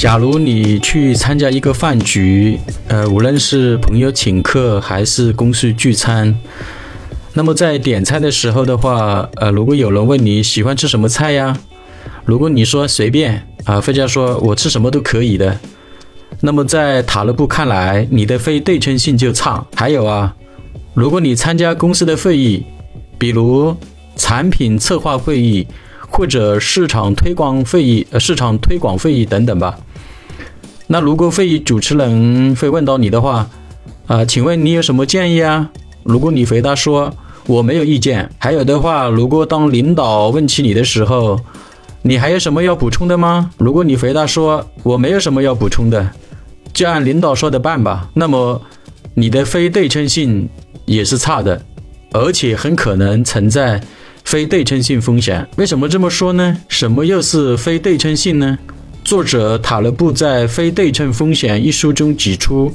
[0.00, 2.58] 假如你去参加一个饭局，
[2.88, 6.34] 呃，无论是朋友请客还是公司聚餐，
[7.34, 11.54] 那么在点菜的时候的话，呃，如果有人问你喜欢吃什么菜呀，
[12.24, 15.60] 如果你说随便啊，或者说我吃什么都可以的，
[16.40, 19.62] 那么在塔勒布看来，你的非对称性就差。
[19.76, 20.34] 还有啊，
[20.94, 22.64] 如果你参加公司的会议，
[23.18, 23.76] 比如
[24.16, 25.66] 产品策划会议。
[26.12, 29.78] 或者市场推广会议、呃市场推广会议等等吧。
[30.92, 33.48] 那如果会议主持人会问到你的话，
[34.08, 35.70] 啊，请问你有什么建议啊？
[36.02, 37.14] 如果你回答说
[37.46, 41.38] 我没有意见，还有的话，如果当领导问起你的时候，
[42.02, 43.52] 你还有什么要补充的吗？
[43.56, 46.10] 如果你回答说我没有什么要补充的，
[46.72, 48.10] 就按领导说的办吧。
[48.12, 48.60] 那么
[49.14, 50.48] 你的非对称性
[50.86, 51.64] 也是差的，
[52.10, 53.80] 而且很可能存在。
[54.24, 56.56] 非对称性风险，为什么这么说呢？
[56.68, 58.58] 什么又是非对称性呢？
[59.10, 62.72] 作者塔勒布在《非对称风险》一书中指出，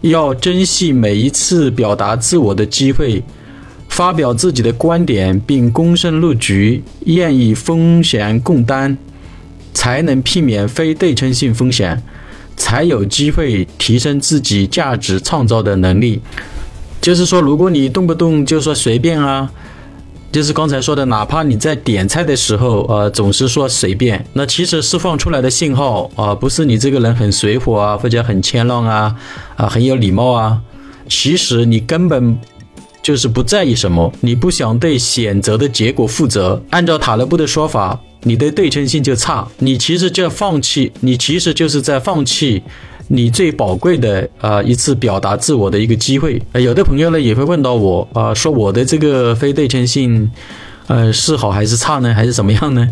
[0.00, 3.22] 要珍惜每一次表达自我的机会，
[3.88, 8.98] 发表自己的观点，并躬身入局，愿意风险共担，
[9.72, 12.02] 才能避免非对称性风险，
[12.56, 16.20] 才有机会提升自己价值创造的能力。
[17.00, 19.48] 就是说，如果你动不动就说随便啊。
[20.30, 29.16] 就是刚才说的，哪怕你在点菜的时候，呃，总是说随便，那其实释放出来的信号啊，不是你这个人很随和啊，或者很谦让啊，
[29.56, 30.60] 啊，很有礼貌啊，
[31.08, 32.38] 其实你根本
[33.02, 36.62] 就是不在意什么，你不想对选择的结果负责。
[36.70, 42.62] 按照塔勒布的说法，你的对称性就差，你其实就放弃，你其实就是在放弃。
[43.10, 50.30] 你最宝贵的啊一次表达自我的一个机会，呃，有的朋友呢也会问到我啊，说我的这个非对称性，
[50.88, 52.86] 呃，是好还是差呢，还是怎么样呢？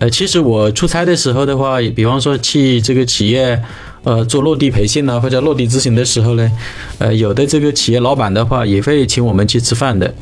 [0.00, 3.62] 呃，其实我出差的时候的话，比方说去这个企业，
[4.02, 6.50] 呃，做落地培训呢，或者落地咨询的时候呢，
[6.98, 10.12] 呃，有的这个企业老板的话也会请我们去吃饭的，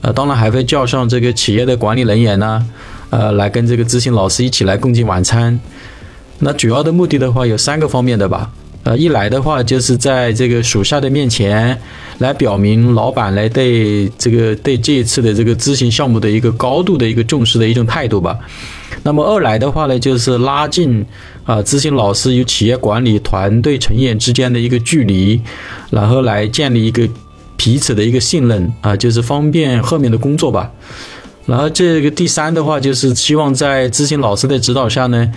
[0.00, 2.66] 呃，当然还会叫上这个企业的管理人员呢，
[3.10, 5.58] 呃，来跟这个咨询老师一起来共进晚餐。
[6.40, 8.50] 那主要的目的的话有三个方面的吧。
[8.84, 11.80] 呃，一来的话，就是在这个属下的面前，
[12.18, 18.36] 来表明老板来对这个对这一次的这个咨询项目的一个高度的一个重视的一种态度吧。
[19.04, 21.04] 那么二来的话呢，就是拉近
[21.44, 25.40] 啊咨询老师与企业管理团队成员之间的一个距离，
[25.90, 27.08] 然后来建立一个
[27.56, 30.68] 彼此的一个信任啊，就是方便后面的工作吧。
[31.46, 35.32] 然后这个第三的话，就是希望在咨询老师的指导下呢。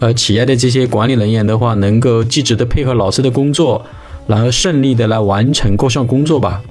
[0.00, 3.84] 呃，企业的这些管理人员的话，能够积极的配合老师的工作，
[4.28, 6.62] 然后顺利的来完成各项工作吧。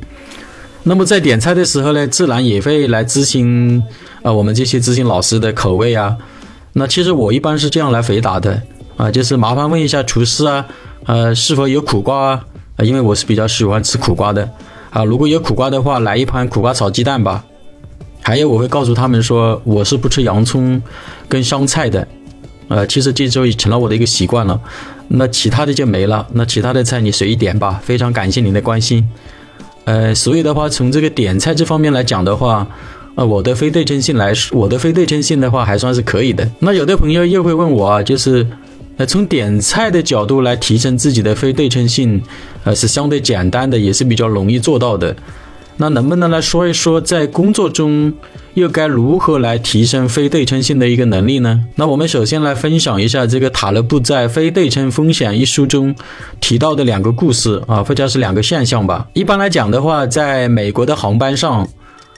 [0.83, 3.83] 那么在点菜的时候呢，自然也会来咨询
[4.23, 6.15] 啊，我们这些咨询老师的口味啊。
[6.71, 8.61] 那其实我一般是这样来回答的
[8.95, 10.65] 啊，就是麻烦问一下厨师啊，
[11.05, 12.45] 呃，是否有苦瓜啊？
[12.79, 14.49] 因为我是比较喜欢吃苦瓜的
[14.89, 15.03] 啊。
[15.03, 17.43] 如果有苦瓜的话，来一盘苦瓜炒鸡蛋吧。
[18.27, 20.81] 还有，我会告诉他们说，我是不吃洋葱
[21.29, 22.05] 跟香菜的。
[22.67, 24.59] 呃，其实这就成了我的一个习惯了，
[25.07, 26.27] 那其他的就没了。
[26.33, 27.79] 那其他的菜你随意点吧。
[27.81, 29.09] 非常感谢您的关心。
[29.85, 32.67] 呃，所以的话，从这个点菜这方面来讲的话，
[33.15, 36.45] 呃，我的非对称性来说，我的非对称性的话还算是可以的。
[36.59, 38.45] 那有的朋友又会问我啊，就是
[38.97, 42.21] 呃，从点菜的角度来提升自己的非对称性，
[42.65, 45.15] 呃，是相对简单的，也是比较容易做到的。
[45.77, 48.11] 那能不能来说一说，在工作中
[48.55, 51.61] 又该如何来提升非对称性的一个能力呢？
[51.75, 55.95] 那我们首先来分享一下这个塔勒布在《非对称风险》一书中
[56.41, 59.07] 提到的两个故事啊，或者是两个现象吧。
[59.13, 61.67] 一般来讲的话，在美国的航班上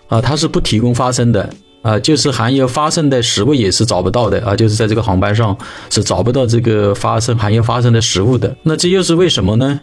[0.08, 1.50] 啊，它是不提供发声的
[1.82, 5.58] 啊，就是含有发声的食物也是找不到的啊，就是在这个航班上
[5.90, 8.56] 是找不到这个发生含有发生的食物的。
[8.64, 9.82] 那这又是为什么呢？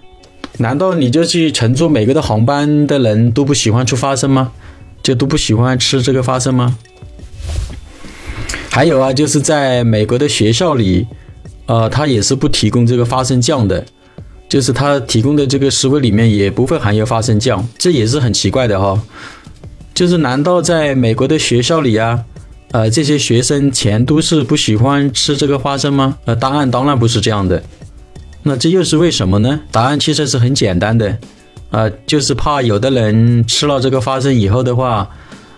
[0.58, 4.52] 难道你就去乘坐美国的航班的人都不喜欢吃花生吗？
[5.02, 6.76] 就都不喜欢吃这个花生吗？
[8.70, 11.06] 还有啊，就是在美国的学校里，
[11.66, 13.84] 呃，他也是不提供这个花生酱的，
[14.48, 19.00] 就是他提供的这个食物里面也不会含有花生酱，这也是很奇怪的哈。
[19.94, 22.24] 就是难道在美国的学校里啊，
[22.72, 26.18] 呃，这些学生全都是不喜欢吃这个花生吗？
[26.24, 27.62] 呃，答案当然不是这样的。
[28.48, 29.58] 那这又是为什么呢？
[29.72, 31.18] 答案其实是很简单的，
[31.68, 35.08] 啊，就是怕有的人吃了这个花生以后的话，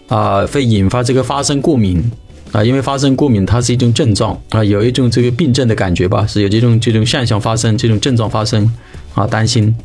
[0.06, 2.02] 啊，会引发这个花生过敏，
[2.50, 8.67] 啊，因为花生过敏它是一种症状，啊，有一种这个病症的感觉吧，是有这种这种现象发生，这种症状发生，
[9.14, 9.76] 啊，担心。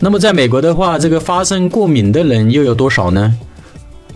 [0.00, 3.32] 那么在美国的话，这个发生过敏的人又有多少呢？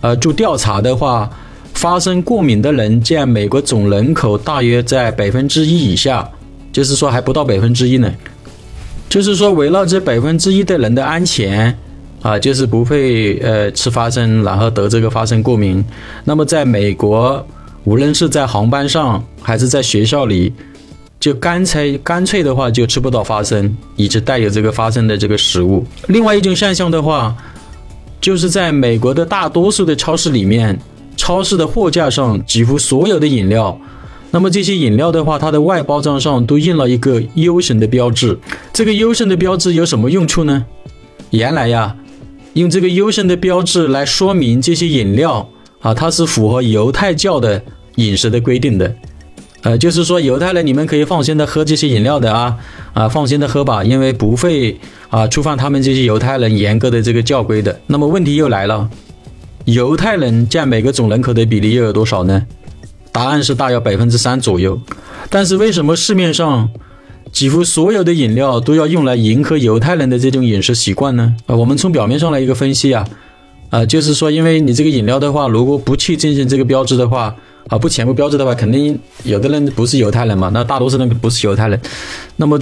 [0.01, 1.29] 呃，做调查的话，
[1.73, 6.29] 发生过敏的人占美国总人口大约在百分之一以下。
[6.73, 8.11] 就是说还不到百分之一呢。
[9.13, 11.77] 就是说围绕这百分之一的人的安全
[12.23, 15.85] 啊，就是不会呃吃花生然后得这个花生过敏。
[16.23, 17.45] 那么在美国，
[17.83, 20.51] 无论是在航班上还是在学校里，
[21.19, 25.85] 就干脆干脆的话就吃不到花生以及带有这个花生的这个食物。
[26.07, 27.35] 另外一种现象的话，
[28.19, 30.75] 就是在美国的大多数的超市里面，
[31.15, 33.79] 超市的货架上几乎所有的饮料。
[34.33, 38.35] 那么这些饮料的话，它的外包装上都印了一个优胜的标志。
[38.73, 40.65] 这个优胜的标志有什么用处呢？
[41.29, 41.95] 原来呀，
[42.53, 45.47] 用这个优胜的标志来说明这些饮料
[45.81, 47.61] 啊，它是符合犹太教的
[47.97, 48.95] 饮食的规定的。
[49.61, 52.57] 呃，就是说犹太人你们可以放心的喝这些饮料的啊
[52.93, 54.75] 啊，放心的喝吧，因为不会
[55.11, 57.79] 啊触犯他们这些犹太人严格的这个教规的。
[57.85, 58.89] 那么问题又来了，
[59.65, 62.43] 犹太人占每个总人口的比例又有多少呢？
[63.13, 64.77] 答案是大约百分之三左右，
[65.29, 66.67] 但是为什么市面上
[67.31, 71.35] 几乎所有的饮料都要用来迎合犹太人的这种饮食习惯呢？
[71.45, 73.07] 啊，我们从表面上来一个分析啊，
[73.69, 77.35] 啊，就是说，因为你这个饮料的话，如果不去进行这个标志的话，
[77.67, 81.79] 啊，不全部标志的话，肯定有的人不是犹太人嘛，那大多数人不是犹太人，
[82.37, 82.59] 那么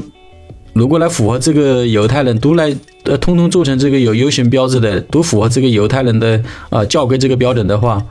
[0.74, 8.06] 如果来符合这个犹太人都来呃，通通做成这个有优选标志的，都符合这个犹太人的啊教规这个标准的话。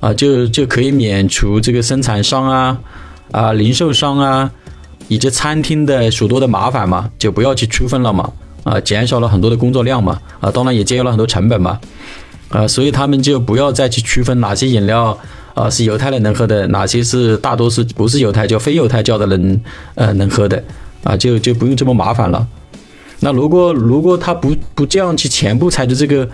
[0.00, 2.78] 啊，就就可以免除这个生产商啊、
[3.30, 4.50] 啊零售商啊
[5.08, 8.32] 以及餐厅的许多的麻烦嘛，就不要去区分了嘛，
[8.64, 11.78] 啊，减少了很多的工作量嘛，啊，当然也节约了很多成本嘛，
[12.48, 15.18] 啊，所以他们就不要再去区分哪些饮料
[15.54, 19.60] 啊是犹太人能喝的，哪些是大多是不是犹太教、非犹太教的人
[19.96, 20.62] 呃能喝的，
[21.04, 22.46] 啊，就就不用这么麻烦了。
[23.20, 26.28] 那如果如果他不不这样去全部采取这个。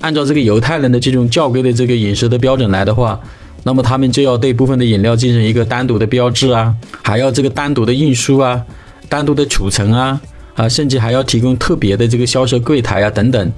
[0.00, 3.18] 按照这个犹太人的这种教规的这个饮食的标准来的话，
[3.64, 8.62] 那么他们就要对部分的饮料进行一个单独的标志啊，还要这个单独的运输啊，
[9.08, 10.20] 单独的储存啊，
[10.54, 13.52] 啊，甚至还要提供特别的这个销售柜台啊等等。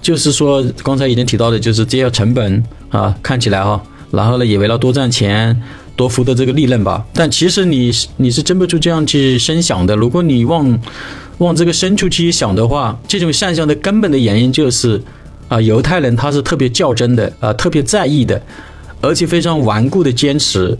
[0.00, 3.82] 就是说，刚才已经提到的，就是这些成本啊，看起来哈，
[4.12, 5.60] 然后呢，也为了多赚钱、
[5.96, 7.04] 多获得这个利润吧。
[7.14, 9.96] 但其实你你是真不出这样去深想的。
[9.96, 10.78] 如果你往
[11.38, 15.00] 往这个深处去想的话，这种现象的根本的原因就是。
[15.46, 18.40] 啊，犹太人他是特别较真的，啊，特别在意的，
[19.02, 20.76] 而且非常顽固的坚持，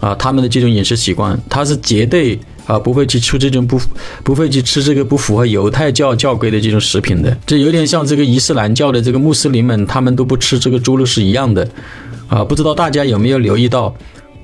[0.00, 3.78] 啊，他们的这种饮食习惯，他是绝对啊不会去吃这种不
[4.24, 7.36] 不会去吃这个不符合犹太教教规的这种食品的。
[7.46, 11.68] 这有点像这个伊斯兰教的这个穆斯林们，他们都不吃这个猪肉是一样的，
[12.28, 13.94] 啊，不知道大家有没有留意到？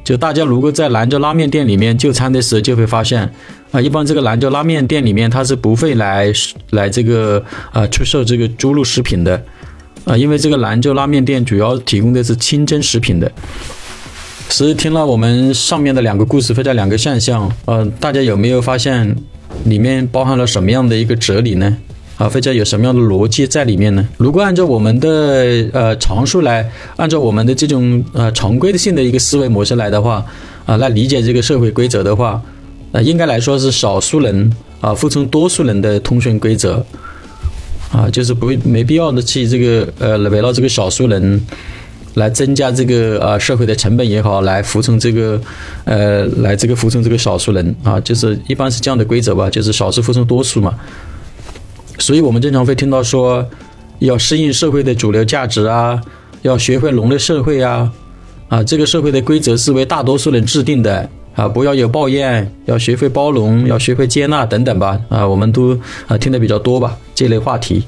[0.05, 3.29] 就大家如果在兰州拉面店里面就餐的时候，就会发现，
[3.73, 6.31] 啊，一般这个兰州拉面店里面它是不会来
[6.71, 7.43] 来这个
[7.73, 9.43] 啊出售这个猪肉食品的。
[10.05, 13.33] 啊，因为这个兰州拉面店主要提供的是清真食品的，
[14.51, 19.17] 所以听了我们上面的两个故事或者两个现象，呃，大家有没有发现
[19.65, 21.75] 里面包含了什么样的一个哲理呢？
[22.17, 24.07] 啊，或者有什么样的逻辑在里面呢？
[24.17, 25.09] 如果按照我们的
[25.73, 30.25] 呃常数来，按照我们的这种呃常规的性的一个思维模式来的话，
[30.67, 32.41] 啊，来理解这个社会规则的话，
[32.93, 36.85] 呃，应该来说是少数人啊服从多数人的通讯规则。
[37.93, 41.41] 啊，就是不没必要的去这个呃围绕这个少数人
[42.15, 45.41] 来增加这个呃社会的成本也好，来服从这个
[45.85, 50.75] 呃来这个服从这个少数人啊，就是一般是这样的规则吧，就是少数服从多数嘛。
[51.99, 53.45] 所以我们经常会听到说
[54.01, 56.01] 要适应社会的主流价值啊，
[56.43, 57.91] 要学会融入社会啊，
[58.49, 61.09] 啊，这个社会的规则是为大多数人制定的。
[61.35, 65.01] 啊，不要有抱怨，要学会包容，要学会接纳等等吧。
[65.09, 67.85] 啊，我们都啊听得比较多吧这类话题。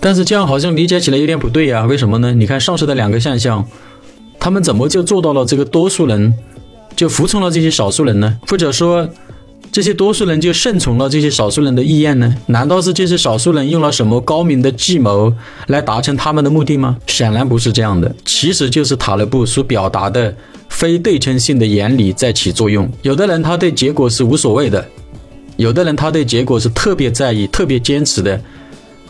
[0.00, 1.84] 但是这样好像理解起来有点不对呀？
[1.84, 2.34] 为什么呢？
[2.34, 3.64] 你看上述的两个现象，
[4.40, 6.34] 他们怎么就做到了这个多数人
[6.96, 8.38] 就服从了这些少数人呢？
[8.48, 9.08] 或者说？
[9.76, 12.34] 这些多数人就顺从了这些少数人的意愿呢？
[12.46, 15.30] 难道是这些少数人用了什么高明的计谋
[15.66, 16.96] 来达成他们的目的吗？
[17.06, 20.34] 显然不是这样的，其实就是塔勒布所表达的
[20.70, 22.90] 非对称性的原理在起作用。
[23.02, 24.82] 有的人他对结果是无所谓的，
[25.58, 28.40] 有的人他对结果是特别在意、特别坚持的。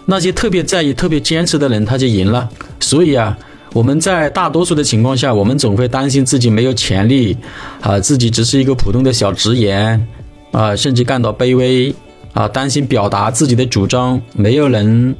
[0.04, 2.48] 那些特别在意、特别坚持的人他就赢了。
[2.80, 3.38] 所以啊，
[3.72, 7.36] 我们在大多数的情况下，我们总会担心自己没有潜力，
[7.80, 10.04] 啊，自己只是一个普通的小职员。
[10.52, 11.94] 啊，甚至感到卑微
[12.32, 15.14] 啊，担心表达自己的主张，没有人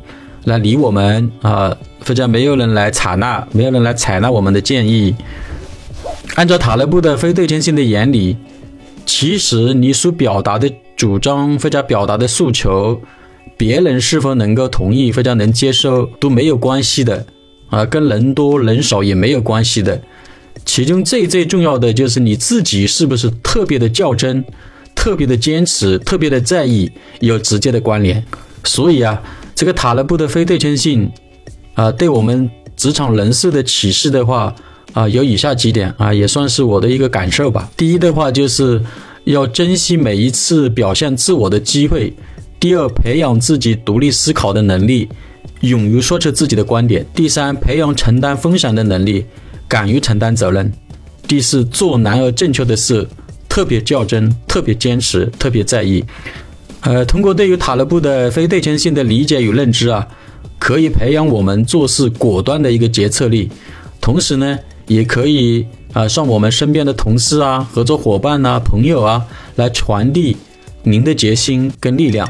[0.44, 5.14] 来理我们啊，或者没有人来采纳，没有人来采纳我们的建议。
[6.34, 8.36] 按照塔勒布的非对称性的原理，
[9.04, 13.00] 其实你所表达的主张或者表达的诉求，
[13.56, 17.24] 别人是否能够同意或者能接受都没有关系的
[17.68, 20.00] 啊，跟人多人少也没有关系的。
[20.64, 24.44] 其中最最重要的就是你自己是不是特别的较真、
[25.06, 28.20] 特别的坚持、特别的在意，有直接的关联。
[28.64, 29.22] 所以啊，
[29.54, 31.08] 这个塔勒布的非对称性
[31.74, 34.52] 啊，对我们职场人士的启示的话
[34.94, 37.70] 啊，有以下几点啊，也算是我的一个感受吧。
[37.76, 38.82] 第一的话就是
[39.22, 42.12] 要珍惜每一次表现自我的机会；
[42.58, 45.08] 第二，培养自己独立思考的能力，
[45.60, 49.24] 勇于说出自己的观点；第三，培养承担风险的能力。
[49.68, 50.72] 敢于承担责任。
[51.28, 53.06] 第四，做难而正确的事，
[53.56, 56.04] 特别较真，特别坚持，特别在意。
[56.82, 60.06] 呃，通过对于塔勒布的非对称性的理解与认知啊，
[60.58, 63.50] 可以培养我们做事果断的一个决策力。
[63.98, 64.58] 同时呢，
[64.88, 70.36] 也可以啊，向我们身边的同事啊、合作伙伴呐、朋友啊，来传递
[70.82, 72.28] 您的决心跟力量。